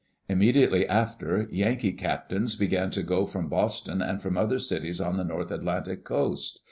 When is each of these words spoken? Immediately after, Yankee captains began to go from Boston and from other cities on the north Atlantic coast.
Immediately 0.27 0.87
after, 0.87 1.47
Yankee 1.51 1.91
captains 1.91 2.55
began 2.55 2.89
to 2.89 3.03
go 3.03 3.27
from 3.27 3.49
Boston 3.49 4.01
and 4.01 4.19
from 4.19 4.35
other 4.35 4.57
cities 4.57 4.99
on 4.99 5.15
the 5.15 5.23
north 5.23 5.51
Atlantic 5.51 6.03
coast. 6.03 6.57